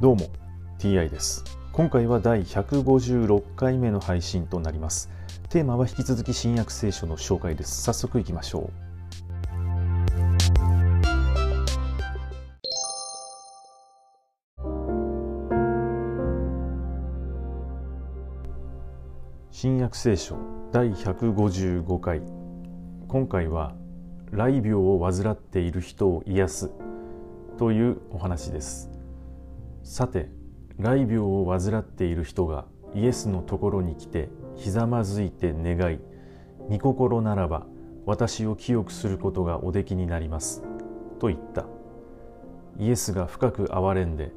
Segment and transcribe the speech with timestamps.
[0.00, 0.28] どうも
[0.78, 1.42] TI です。
[1.72, 5.10] 今回は第156回目の配信となります。
[5.48, 7.82] テーマは引き続き新約聖書の紹介です。
[7.82, 8.70] 早速いきましょう。
[19.50, 20.36] 新約聖書
[20.70, 22.22] 第155回。
[23.08, 23.74] 今回は
[24.30, 26.70] 雷病を患っている人を癒す
[27.58, 28.97] というお話です。
[29.82, 30.30] さて
[30.76, 35.98] 雷病を患っている人がイエスのところに来てひざまずいて願い
[36.68, 37.66] 御心ならば
[38.06, 40.62] 私を清くすることがおできになります
[41.18, 41.66] と言った。
[42.78, 44.32] イエスが深く憐れんで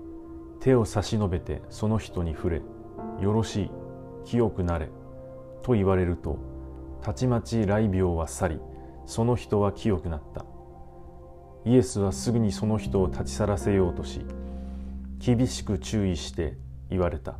[0.59, 2.61] 手を差し伸べてその人に触れ
[3.21, 3.71] よろしい
[4.25, 4.89] 清くなれ
[5.61, 6.39] と言われると
[7.01, 8.59] たちまち雷病は去り
[9.05, 10.45] その人は清くなった。
[11.63, 14.25] イエスはすぐにその人を立ち去らせようとし
[15.23, 16.57] 厳しく注意して
[16.89, 17.35] 言われた。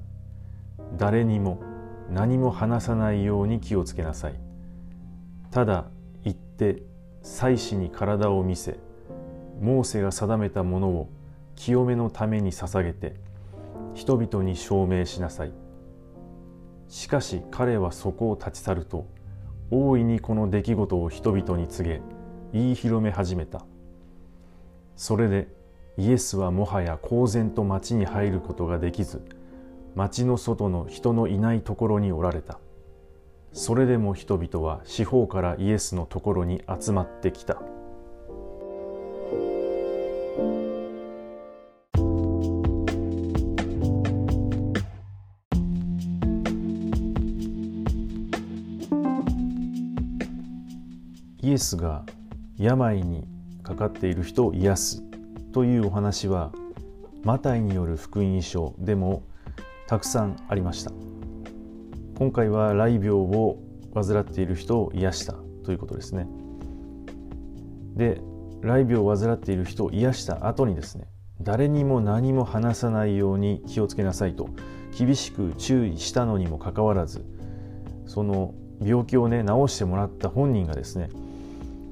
[0.97, 1.59] 誰にも
[2.11, 4.35] 何も話さないように気をつけなさい。
[5.49, 5.85] ただ
[6.23, 6.83] 行って
[7.23, 8.77] 祭司に体を見せ
[9.59, 11.09] モーセが定めたものを
[11.55, 13.15] 清めのために捧げて
[13.95, 15.53] 人々に証明しなさい。
[16.87, 19.07] しかし彼はそこを立ち去ると
[19.71, 22.01] 大いにこの出来事を人々に告げ
[22.53, 23.65] 言い広め始めた。
[24.95, 25.47] それで
[25.97, 29.21] イエスはもはや公然と町に入ることができず
[29.95, 32.59] 町の外の人のいないところにおられた。
[33.53, 37.61] それでも人々は四方からイエスのところに集まってきた。
[51.43, 52.05] イエスが
[52.57, 53.27] 病に
[53.61, 55.10] かかっている人を癒す。
[55.51, 56.51] というお話は
[57.23, 59.23] マタイによる福音書でも
[59.87, 60.91] たくさんありました。
[62.17, 63.57] 今回は雷病を
[63.93, 65.33] 患っている人を癒した
[65.65, 66.27] ということですね。
[67.95, 68.21] で
[68.61, 71.07] 雷病を患っている人を癒した後にですね
[71.41, 74.49] 誰にも何も話さないように気をつけなさいと
[74.97, 77.25] 厳しく注意したのにもかかわらず
[78.05, 81.09] その病気をね治してもらった本人がですね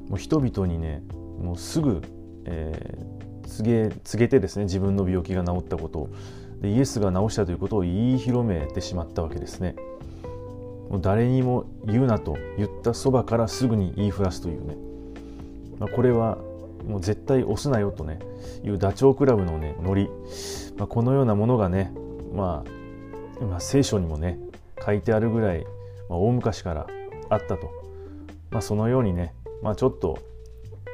[0.09, 1.03] もう人々にね
[1.41, 2.01] もうすぐ、
[2.45, 3.18] えー、
[3.49, 6.09] 告げ告げてですね自分の病気が治ったことを。
[6.61, 9.75] でイエスが治したということを言い広めてしまったわけですね。
[10.89, 14.75] もう誰にも言うなと言ったそばからすぐに言いふらすというね、
[15.77, 16.39] まあ、これは
[16.87, 18.19] もう絶対押すなよとね
[18.63, 20.09] いうダチョウ倶楽部のねノリ、
[20.77, 21.91] まあ、このようなものがね、
[22.33, 22.65] ま
[23.39, 24.39] あ、まあ、聖書にもね
[24.83, 25.65] 書いてあるぐらい、
[26.09, 26.87] まあ、大昔から
[27.29, 27.71] あったと、
[28.49, 30.17] まあ、そのようにね、まあ、ちょっと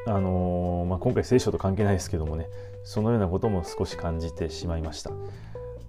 [0.07, 2.47] あのー、まあ、今回聖書と関係ないですけどもね
[2.83, 5.11] そのようなことも少し感じてしまいました。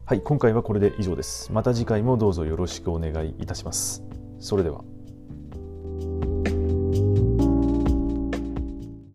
[0.07, 1.53] はい今回はこれで以上です。
[1.53, 4.05] また次回もどうぞよろしくお願いいたします。
[4.39, 4.96] それでは。